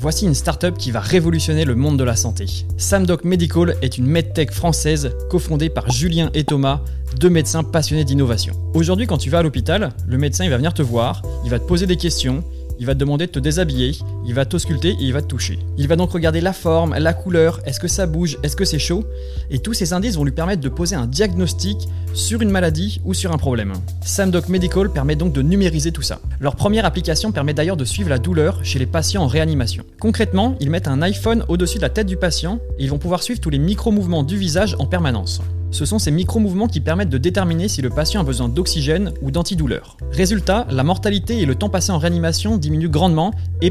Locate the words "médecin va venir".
10.16-10.72